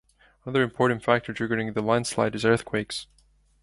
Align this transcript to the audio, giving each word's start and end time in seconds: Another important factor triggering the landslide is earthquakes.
Another 0.45 0.63
important 0.63 1.03
factor 1.03 1.31
triggering 1.31 1.75
the 1.75 1.81
landslide 1.83 2.33
is 2.33 2.43
earthquakes. 2.43 3.05